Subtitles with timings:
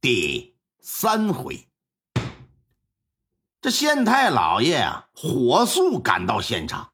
[0.00, 1.68] 第三回，
[3.60, 6.92] 这县太老爷啊，火速赶到现场，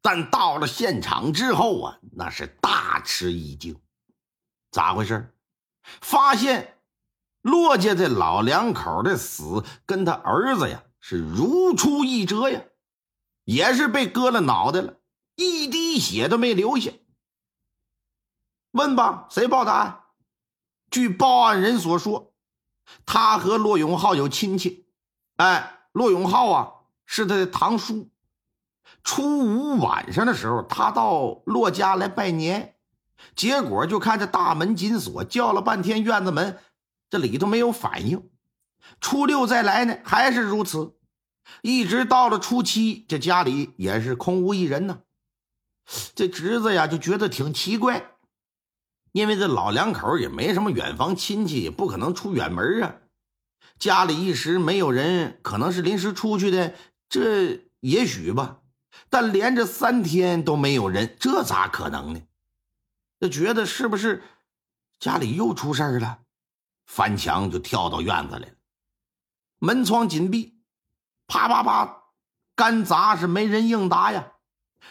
[0.00, 3.78] 但到了现场之后啊，那是大吃一惊。
[4.70, 5.36] 咋回事？
[6.00, 6.80] 发现
[7.42, 12.62] 骆家这老两口的死跟他儿子呀是如出一辙呀，
[13.44, 14.96] 也是被割了脑袋了，
[15.34, 16.92] 一滴血都没留下。
[18.70, 20.04] 问吧，谁报的案？
[20.90, 22.27] 据报案人所说，
[23.06, 24.86] 他和骆永浩有亲戚。
[25.36, 26.72] 哎，骆永浩啊，
[27.06, 28.10] 是他的堂叔。
[29.04, 32.76] 初五晚上的时候，他到骆家来拜年，
[33.34, 36.58] 结果就看这大门紧锁，叫了半天院子门，
[37.08, 38.30] 这里头没有反应。
[39.00, 40.96] 初六再来呢，还是如此。
[41.62, 45.00] 一直到了初七，这家里也是空无一人呢。
[46.14, 48.17] 这侄子呀，就觉得挺奇怪。
[49.18, 52.94] 因为这老两口也没什么远房亲戚，也不可能出远门啊。
[53.76, 56.72] 家里一时没有人，可能是临时出去的，
[57.08, 58.60] 这也许吧。
[59.10, 62.22] 但连着三天都没有人，这咋可能呢？
[63.18, 64.22] 就觉得是不是
[65.00, 66.20] 家里又出事了？
[66.86, 68.54] 翻墙就跳到院子来了，
[69.58, 70.62] 门窗紧闭，
[71.26, 72.04] 啪啪啪，
[72.54, 74.34] 干砸是没人应答呀。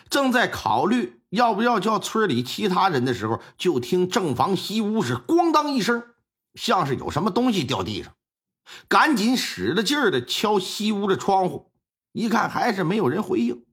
[0.10, 1.17] 正在考虑。
[1.30, 6.16] 要不要叫村里其他人的时候，就听正房西屋是咣当一声，
[6.54, 8.14] 像是有什么东西掉地上，
[8.88, 11.72] 赶紧使了劲儿的敲西屋的窗户，
[12.14, 13.66] 一看还是没有人回应，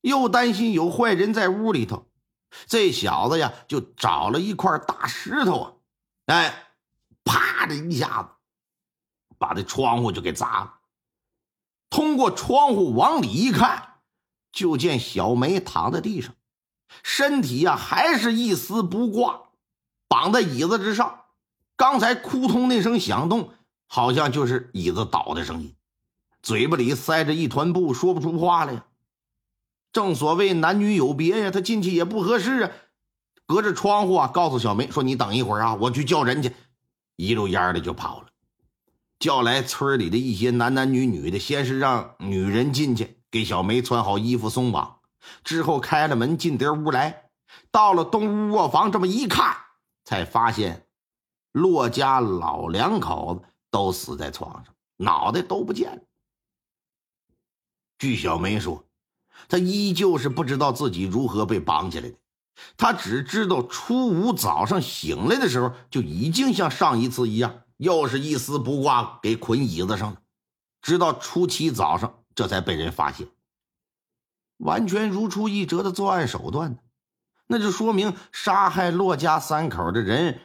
[0.00, 2.08] 又担心有坏人在屋里头，
[2.66, 5.72] 这小子呀就找了一块大石头啊，
[6.26, 6.74] 哎，
[7.24, 8.28] 啪的一下子
[9.38, 10.78] 把这窗户就给砸了，
[11.90, 13.91] 通过窗户往里一看。
[14.52, 16.34] 就见小梅躺在地上，
[17.02, 19.48] 身体呀还是一丝不挂，
[20.08, 21.20] 绑在椅子之上。
[21.74, 23.50] 刚才扑通那声响动，
[23.86, 25.74] 好像就是椅子倒的声音。
[26.42, 28.84] 嘴巴里塞着一团布，说不出话来呀。
[29.92, 32.70] 正所谓男女有别呀，他进去也不合适啊。
[33.46, 36.52] 隔着窗户啊，告诉小梅说：“你等一会儿啊，我去叫人去。”
[37.16, 38.28] 一溜烟的就跑了，
[39.18, 43.21] 叫来村里的一些男男女女的，先是让女人进去。
[43.32, 45.00] 给小梅穿好衣服松绑
[45.42, 47.30] 之后，开了门进得屋来，
[47.70, 49.56] 到了东屋卧房，这么一看，
[50.04, 50.86] 才发现
[51.50, 56.02] 骆家老两口子都死在床上，脑袋都不见了。
[57.98, 58.84] 据小梅说，
[59.48, 62.16] 她依旧是不知道自己如何被绑起来的，
[62.76, 70.20] 她只知道初五早上醒来的时候，就已经像上一次一样，又是一丝不挂给捆椅子上了，
[70.82, 72.18] 直到初七早上。
[72.34, 73.28] 这才被人发现，
[74.58, 76.78] 完全如出一辙的作案手段呢，
[77.46, 80.40] 那就说明杀害骆家三口的人，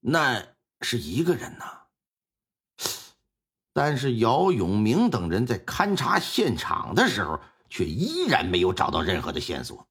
[0.00, 0.44] 那
[0.80, 1.80] 是一个人呐。
[3.72, 9.88] 但是姚永明等人在勘察现场的时候，却依然没有找到任何的线索。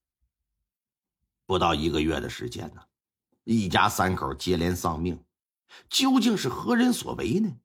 [1.47, 2.81] 不到一个月的时间呢，
[3.43, 5.23] 一家三口接连丧命，
[5.89, 7.57] 究竟是何人所为呢？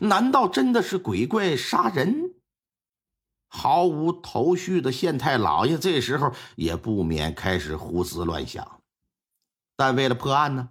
[0.00, 2.25] 难道真的是鬼怪杀人？
[3.48, 8.82] 毫无头绪的县太老爷这时候也不免开始胡思乱想，
[9.76, 10.70] 但为了破案呢，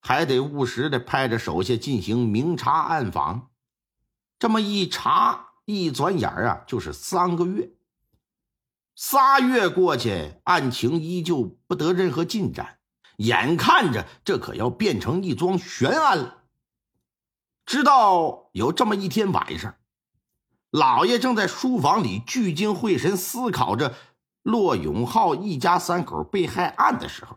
[0.00, 3.50] 还得务实的派着手下进行明察暗访。
[4.38, 7.72] 这么一查，一转眼啊，就是三个月。
[8.94, 12.78] 仨月过去，案情依旧不得任何进展，
[13.16, 16.44] 眼看着这可要变成一桩悬案了。
[17.64, 19.74] 直到有这么一天晚上。
[20.72, 23.94] 老爷正在书房里聚精会神思考着
[24.42, 27.36] 骆永浩一家三口被害案的时候，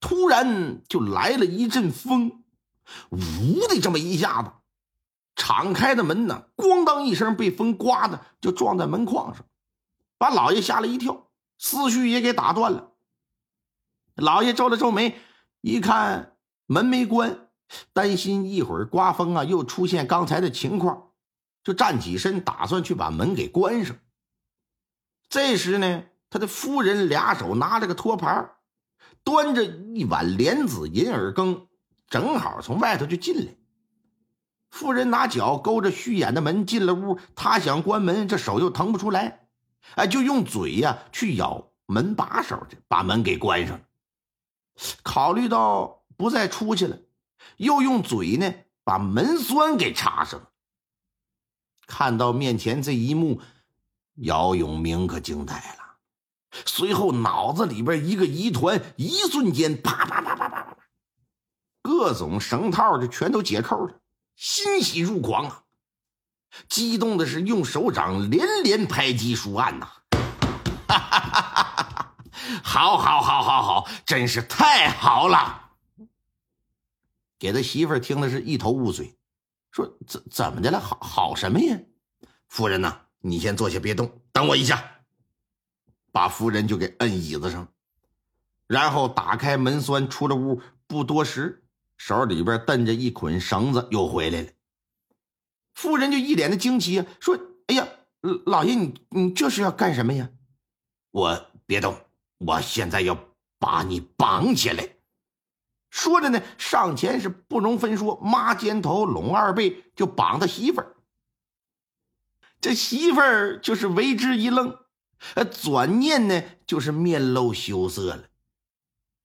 [0.00, 2.42] 突然就来了一阵风，
[3.10, 3.18] 呜
[3.68, 4.50] 的这么一下子，
[5.36, 9.44] 敞开的门呢，咣当一声被风刮的就撞在门框上，
[10.16, 11.28] 把老爷吓了一跳，
[11.58, 12.92] 思绪也给打断了。
[14.14, 15.20] 老爷皱了皱眉，
[15.60, 17.50] 一看门没关，
[17.92, 21.07] 担心一会儿刮风啊又出现刚才的情况。
[21.68, 23.94] 就站起身，打算去把门给关上。
[25.28, 28.52] 这时呢，他的夫人俩手拿着个托盘，
[29.22, 31.68] 端着一碗莲子银耳羹，
[32.08, 33.54] 正好从外头就进来。
[34.70, 39.46] 妇人拿脚勾着虚掩的门进了屋，他想关门，这手又腾不出来，
[39.96, 43.84] 哎，就用嘴呀去咬门把手去，把门给关上了。
[45.02, 46.98] 考虑到不再出去了，
[47.58, 48.54] 又用嘴呢
[48.84, 50.50] 把门栓给插上了。
[51.88, 53.40] 看到面前这一幕，
[54.16, 55.96] 姚永明可惊呆了，
[56.64, 60.76] 随后脑子里边一个疑团，一瞬间啪啪啪啪啪啪，
[61.82, 64.00] 各种绳套就全都解扣了。
[64.36, 65.64] 欣喜若狂啊！
[66.68, 69.88] 激动的是用手掌连连拍击书案呐！
[70.86, 72.14] 哈哈哈哈哈！
[72.62, 75.72] 好，好，好，好，好，真是太好了！
[77.38, 79.17] 给他媳妇儿听的是一头雾水，
[79.70, 80.80] 说怎怎么的了？
[80.80, 81.78] 好好什么呀？
[82.48, 85.02] 夫人呐，你先坐下，别动，等我一下。
[86.10, 87.68] 把夫人就给摁椅子上，
[88.66, 90.60] 然后打开门栓，出了屋。
[90.86, 91.64] 不多时。
[91.98, 94.48] 手里边蹬着一捆绳子，又回来了。
[95.74, 97.36] 夫人就一脸的惊奇，说
[97.66, 97.86] ：“哎呀，
[98.46, 100.30] 老爷，你你这是要干什么呀？”
[101.10, 101.96] 我别动，
[102.38, 103.18] 我现在要
[103.58, 104.88] 把你绑起来。
[105.98, 110.94] 说着呢，上前是不容分说，抹肩头，拢二背，就绑他媳妇儿。
[112.60, 114.78] 这媳妇儿就是为之一愣，
[115.34, 118.28] 呃，转念呢，就是面露羞涩了。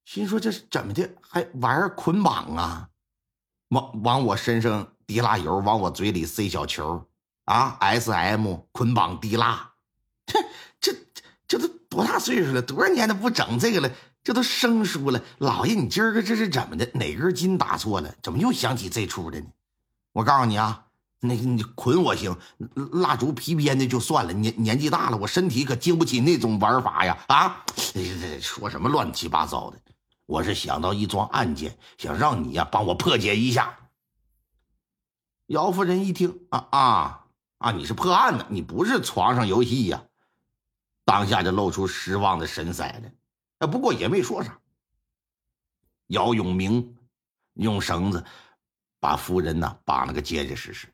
[0.04, 1.08] 心说：“这是怎么的？
[1.22, 2.90] 还玩捆绑啊？
[3.70, 7.08] 往往我身上滴蜡油，往我嘴里塞小球
[7.46, 9.74] 啊？S M 捆绑滴蜡，
[10.26, 10.42] 这
[10.82, 10.92] 这
[11.48, 12.62] 这都多大岁数了？
[12.64, 13.92] 多少年都不整这个了？
[14.24, 15.22] 这都生疏了。
[15.40, 16.90] 老爷，你今儿个这是怎么的？
[16.94, 18.16] 哪根筋打错了？
[18.22, 19.48] 怎么又想起这出的呢？
[20.14, 20.86] 我告诉你啊，
[21.20, 22.38] 那个你捆我行，
[22.92, 24.32] 蜡烛皮鞭的就算了。
[24.32, 27.18] 年年纪大了，我身体可经不起那种玩法呀！
[27.28, 27.66] 啊，
[28.42, 29.80] 说什么乱七八糟的？”
[30.26, 33.78] 我是想到一桩案件，想让你呀帮我破解一下。
[35.48, 37.26] 姚夫人一听啊啊
[37.58, 37.72] 啊！
[37.72, 40.02] 你是破案的，你不是床上游戏呀？
[41.04, 43.14] 当下就露出失望的神色来。
[43.68, 44.60] 不过也没说啥。
[46.08, 46.98] 姚永明
[47.54, 48.24] 用绳子
[49.00, 50.88] 把夫人呢绑了个结结实实，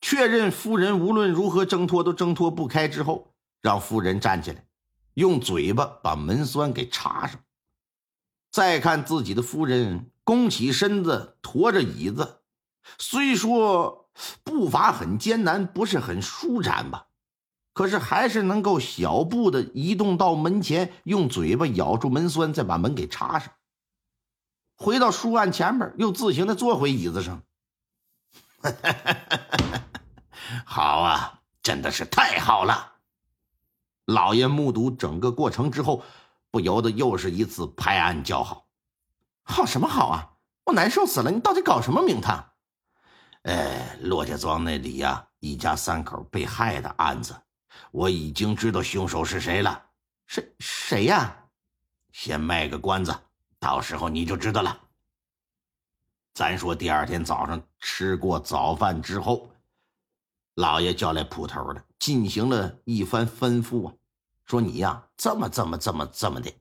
[0.00, 4.64] 确认夫人无论如何挣脱都挣脱不开之后，让夫人站起来，
[5.14, 7.40] 用嘴巴把门栓给插上。
[8.50, 12.42] 再看自己的夫人，弓起身子，驮着椅子，
[12.98, 14.10] 虽说
[14.44, 17.08] 步伐很艰难，不是很舒展吧，
[17.74, 23.52] 可是还是能够小步的移动到门前，用嘴巴咬住门栓，再把门给插上。
[24.76, 27.42] 回到书案前面，又自行的坐回椅子上。
[30.64, 32.92] 好啊，真的是太好了！
[34.06, 36.02] 老爷目睹整个过程之后。
[36.54, 38.68] 不由得又是一次拍案叫好，
[39.42, 40.30] 好什么好啊！
[40.66, 41.28] 我难受死了！
[41.28, 42.52] 你到底搞什么名堂？
[43.42, 47.34] 哎，骆家庄那里呀，一家三口被害的案子，
[47.90, 49.86] 我已经知道凶手是谁了。
[50.26, 51.36] 谁谁呀？
[52.12, 53.14] 先卖个关子，
[53.58, 54.80] 到时候你就知道了。
[56.32, 59.50] 咱说第二天早上吃过早饭之后，
[60.54, 63.94] 老爷叫来捕头的，进行了一番吩咐啊。
[64.44, 66.52] 说你呀，这么这么这么这么的。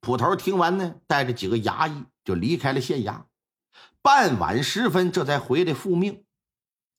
[0.00, 3.24] 捕头听完呢，带着几个衙役就离开了县衙。
[4.02, 6.24] 傍晚时分，这才回来复命。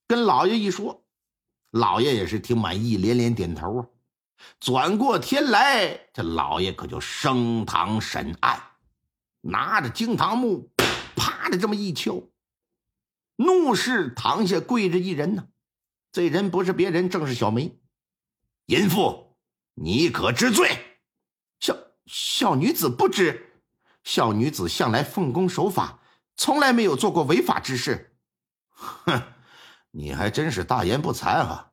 [0.08, 1.01] 跟老爷一说，
[1.72, 3.88] 老爷也是挺满意，连连点头啊。
[4.60, 8.62] 转过天来，这老爷可就升堂审案，
[9.42, 10.70] 拿着惊堂木，
[11.16, 12.22] 啪的这么一敲，
[13.36, 15.48] 怒视堂下跪着一人呢。
[16.12, 17.80] 这人不是别人，正是小梅，
[18.66, 19.38] 淫妇。
[19.76, 20.70] 你可知罪？
[21.60, 23.64] 小小女子不知，
[24.04, 26.02] 小女子向来奉公守法，
[26.36, 28.18] 从来没有做过违法之事。
[28.72, 29.22] 哼，
[29.92, 31.72] 你还真是大言不惭啊！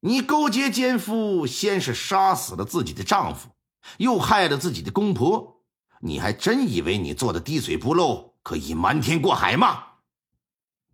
[0.00, 3.50] 你勾结奸夫，先是杀死了自己的丈夫，
[3.98, 5.62] 又害了自己的公婆，
[6.00, 9.84] 你还真以为你做的滴水不漏，可以瞒天过海吗？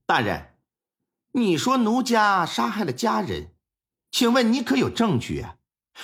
[0.06, 0.54] 大人，
[1.32, 3.54] 你说奴家杀害了家人，
[4.10, 5.56] 请问你可有证据啊？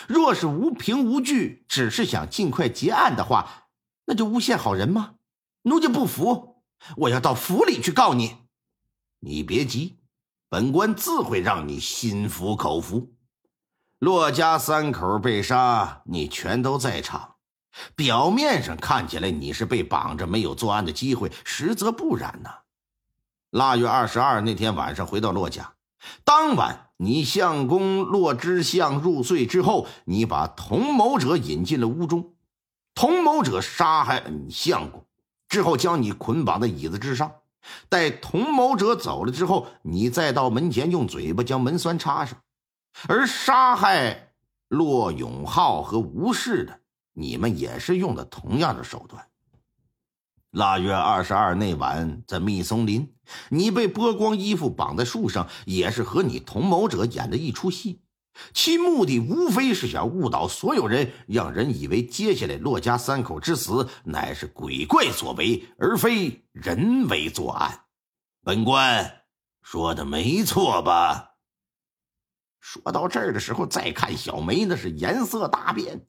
[0.07, 3.69] 若是无凭无据，只是想尽快结案的话，
[4.05, 5.15] 那就诬陷好人吗？
[5.63, 6.63] 奴家不服，
[6.97, 8.37] 我要到府里去告你。
[9.21, 9.98] 你别急，
[10.49, 13.13] 本官自会让你心服口服。
[13.99, 17.35] 骆家三口被杀，你全都在场。
[17.95, 22.51] 表面上看起来你是被绑着，没有作案的机会，实则不然呐。
[23.51, 25.75] 腊月二十二那天晚上回到骆家，
[26.25, 26.87] 当晚。
[27.01, 32.35] 你相公骆之相入睡之后，你把同谋者引进了屋中，
[32.93, 35.07] 同谋者杀害了你相公
[35.49, 37.31] 之后，将你捆绑在椅子之上，
[37.89, 42.39] 待同谋者走了之后，你再到门前用嘴巴将门栓插上。
[43.09, 44.33] 而杀害
[44.69, 46.81] 骆永浩和吴氏的，
[47.13, 49.27] 你们也是用的同样的手段。
[50.53, 53.15] 腊月二十二那晚，在密松林，
[53.51, 58.01] 你被剥光衣服绑在树上，也是和你同谋者演的一出戏。
[58.53, 67.85] 其目的无非是想误导所有人，让人以为接下来骆家三口之死乃是鬼怪所为，而非人为作案。
[68.43, 69.25] 本官
[69.63, 71.35] 说的没错吧？
[72.61, 76.07] 说到这儿的时候，再看小梅，那是颜色大变，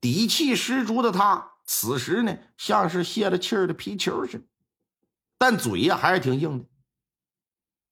[0.00, 4.44] 底气十足的她，此时呢，像是泄了气的皮球似的，
[5.38, 6.64] 但嘴呀还是挺硬的。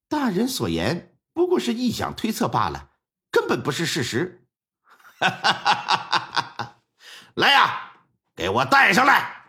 [0.08, 2.91] 大人所言不过是臆想推测罢了。
[3.42, 4.46] 根本不是事实。
[7.34, 7.92] 来呀，
[8.36, 9.46] 给我带上来！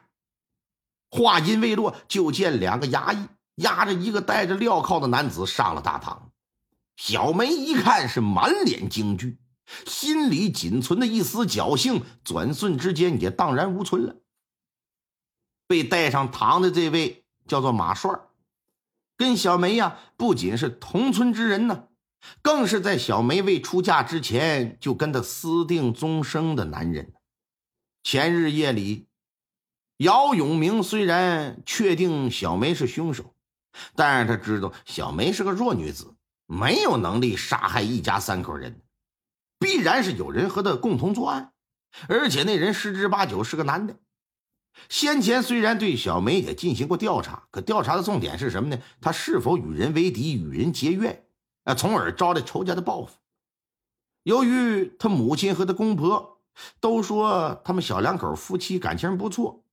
[1.11, 6.31] 话音未落，就见两个衙役押着一个戴着镣铐的男子上了大堂。
[6.95, 9.37] 小梅一看是满脸惊惧，
[9.85, 14.15] 心里仅存的一丝侥幸，转瞬之间也荡然无存了。
[15.67, 18.11] 被带上堂的这位叫做马帅，
[19.17, 21.89] 跟小梅呀不仅是同村之人呢。
[22.41, 27.13] 更是在小梅未出嫁之前就跟他私定终生的男人。
[28.03, 29.07] 前日夜里，
[29.97, 33.35] 姚永明虽然确定小梅是凶手，
[33.95, 36.15] 但是他知道小梅是个弱女子，
[36.45, 38.81] 没有能力杀害一家三口人，
[39.59, 41.53] 必然是有人和他共同作案，
[42.07, 43.97] 而且那人十之八九是个男的。
[44.89, 48.81] 先前虽然对小梅也进行过调查，可调查的重点是什么呢？
[48.99, 51.22] 他是否与人为敌，与人结怨？
[51.63, 53.15] 啊，从而招来仇家的报复。
[54.23, 56.41] 由于他母亲和他公婆
[56.79, 59.63] 都说他们小两口夫妻感情不错，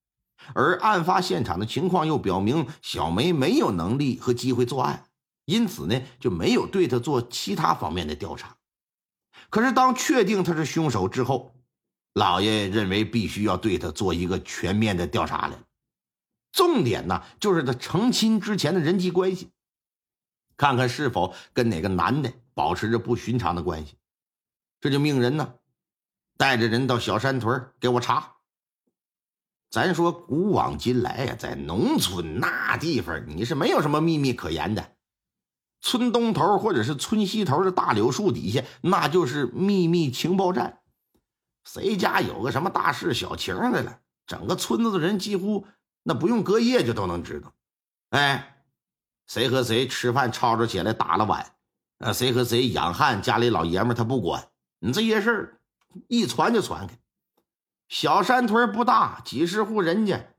[0.54, 5.04] 而案发现场的情况又表明小梅没有能力和机会作案，
[5.44, 8.56] 因此呢就没有对他做其他方面的调查。
[9.50, 11.54] 可是当确定他是凶手之后，
[12.14, 15.60] 老爷认为必须要对他做一个全面的调查了。
[16.52, 19.50] 重点呢就是他成亲之前的人际关系。
[20.60, 23.96] 看看是否跟哪个男的保持着不寻常的关系，
[24.78, 25.54] 这就命人呢，
[26.36, 28.34] 带着人到小山屯给我查。
[29.70, 34.96] 咱说古往今来呀，在农村那地方，你是没有什么秘密可言的。
[35.80, 40.82] 村东头或者是村西头的大柳树底下，那就是秘密情报站。
[41.64, 45.66] 谁家有个什么大事小情的了，整个村子的人几乎
[46.02, 47.54] 那不用隔夜就都能知道。
[48.10, 48.58] 哎。
[49.30, 51.52] 谁和谁吃饭吵吵起来打了碗，
[51.98, 54.48] 啊，谁和谁养汉家里老爷们他不管
[54.80, 55.60] 你这些事儿，
[56.08, 56.98] 一传就传开。
[57.88, 60.34] 小山屯不大，几十户人家，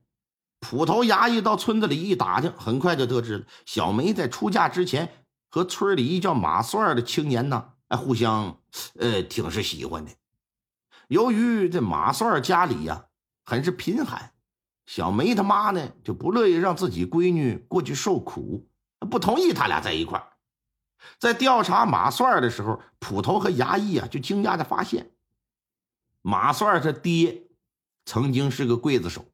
[0.60, 8.58] 捕头衙役到村子里一打听，很快就得知了小梅在出嫁之前和村里一叫马帅的青年呢，哎，互相
[8.98, 10.10] 呃挺是喜欢的。
[11.08, 13.06] 由于这马帅家里呀
[13.46, 14.34] 很是贫寒，
[14.84, 18.68] 小梅他妈呢就不乐意让自己闺女过去受苦。
[19.10, 20.22] 不同意他俩在一块，
[21.18, 25.12] 在调查马帅的时候，捕头和衙役啊就惊讶的发现，
[26.20, 27.48] 马帅他爹
[28.04, 29.26] 曾经是个刽子手，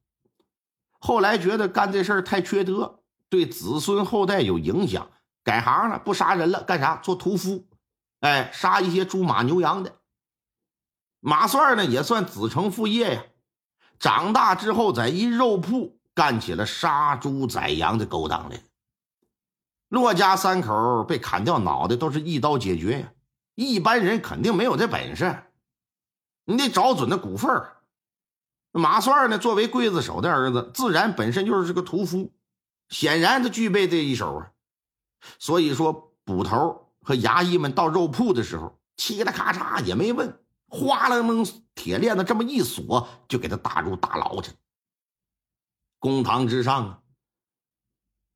[0.98, 5.10] 后来觉得干这事儿太缺德，对子孙后代有影响，
[5.44, 6.96] 改行了，不杀人了，干啥？
[6.96, 7.66] 做屠夫，
[8.20, 9.96] 哎，杀一些猪马牛羊的。
[11.20, 13.24] 马帅呢也算子承父业呀，
[13.98, 18.62] 长大之后在一肉铺干起了杀猪宰羊的勾当来。
[19.88, 23.12] 骆家三口被砍掉脑袋都是一刀解决呀，
[23.54, 25.44] 一般人肯定没有这本事。
[26.44, 27.50] 你得找准那股份
[28.70, 32.32] 马帅呢，作为刽子手的儿子，自然本身就是个屠夫，
[32.90, 34.50] 显然他具备这一手啊。
[35.38, 44.52] 所以说，捕头和衙役们到肉铺的时候，嘁啦咔嚓也没问，哗楞楞铁链子这么一锁，就给他打入大牢去。
[45.98, 47.00] 公堂之上啊。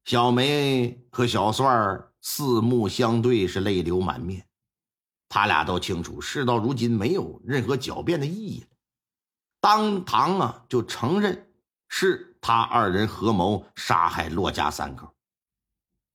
[0.04, 4.46] 小梅和小帅四目相对，是泪流满面。
[5.28, 8.66] 他俩都清楚，事到如今没有任何狡辩的意义了。
[9.60, 11.52] 当堂啊，就承认
[11.88, 15.14] 是他二人合谋杀害骆家三口。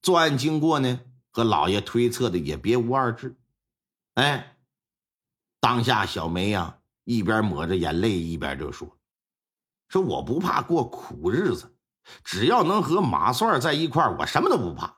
[0.02, 1.00] 作案经过呢，
[1.32, 3.36] 和老爷推测的也别无二致。
[4.16, 4.58] 哎，
[5.60, 8.98] 当下小梅呀，一边抹着眼泪，一边就说
[9.88, 11.74] ：“说我不怕过苦日子。”
[12.24, 14.98] 只要能和马帅在一块我什么都不怕。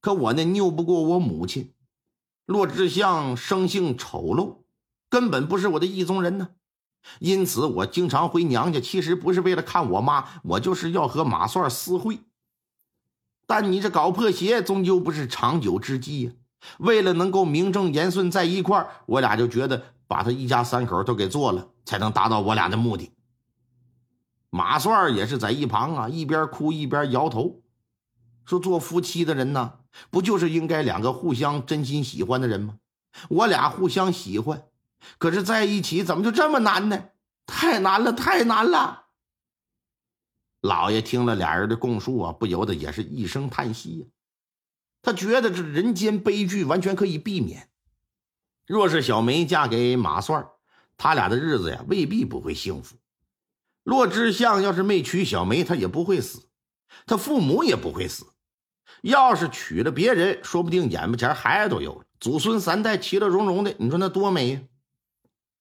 [0.00, 1.74] 可我呢，拗不过我母亲。
[2.46, 4.62] 骆志向生性丑陋，
[5.10, 6.50] 根本不是我的意中人呢。
[7.20, 12.20] 因此，我经常回娘家，其实不是为了看我妈，我就是要和马帅私会。
[13.46, 16.32] 但你这搞破鞋终究不是长久之计呀。
[16.78, 23.12] 为了能够名正言顺在一块儿，我俩就觉得把他一家三口都给做了，才能达到我俩的目的。
[24.50, 27.62] 马帅也是在一旁啊，一边哭一边摇头，
[28.44, 32.78] 说：“做夫妻的人呢，不就是应该两个互相真心喜欢的人吗？
[33.28, 34.64] 我俩互相喜欢，
[35.18, 37.10] 可是在一起怎么就这么难呢？
[37.46, 39.06] 太难了，太难了！”
[40.62, 44.06] 老爷听了俩人的供述啊，不由得也是一声叹息呀。
[45.02, 47.68] 他觉得这人间悲剧完全可以避免。
[48.66, 50.44] 若是小梅嫁给马帅，
[50.96, 52.96] 他俩的日子呀未必不会幸福。
[53.88, 56.50] 骆志相要是没娶小梅，他也不会死，
[57.06, 58.26] 他父母也不会死。
[59.00, 64.60] 要是娶了别人，说不定眼巴前孩子都有，祖孙三代其乐融融的，你说那多美呀！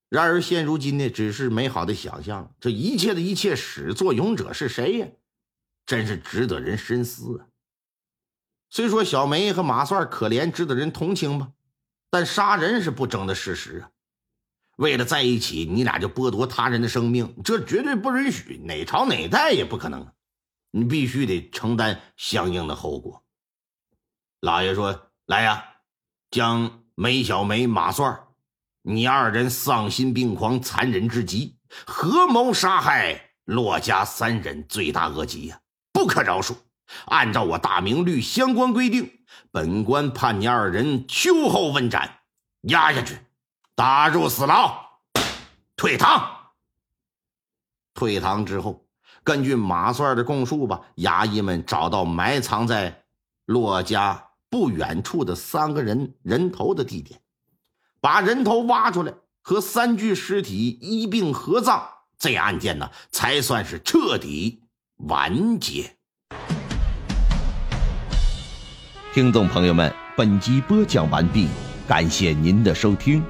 [0.09, 2.53] 然而现如今呢，只是美好的想象。
[2.59, 5.07] 这一切的一切始作俑者是谁呀？
[5.85, 7.47] 真是值得人深思啊！
[8.69, 11.53] 虽说小梅和马帅可怜，值得人同情吧，
[12.09, 13.91] 但杀人是不争的事实啊。
[14.77, 20.07] 为了在一起，你俩就剥夺他人的生命，这绝对不允许，哪朝哪代也不可能。
[20.69, 23.23] 你必须得承担相应的后果。
[24.39, 25.65] 老爷说：“来呀，
[26.29, 28.19] 将梅小梅、马帅，
[28.83, 31.57] 你二人丧心病狂、残忍至极，
[31.87, 35.59] 合谋杀害骆家三人，罪大恶极呀，
[35.91, 36.55] 不可饶恕。
[37.05, 39.11] 按照我大明律相关规定，
[39.51, 42.19] 本官判你二人秋后问斩，
[42.61, 43.17] 押下去。”
[43.77, 44.75] 打入死牢，
[45.75, 46.27] 退堂。
[47.93, 48.87] 退堂之后，
[49.23, 53.03] 根据马帅的供述吧，衙役们找到埋藏在
[53.45, 57.21] 骆家不远处的三个人人头的地点，
[58.01, 61.83] 把人头挖出来，和三具尸体一并合葬，
[62.17, 64.63] 这案件呢才算是彻底
[65.07, 65.95] 完结。
[69.13, 71.47] 听众朋友们，本集播讲完毕，
[71.87, 73.23] 感谢您的收听。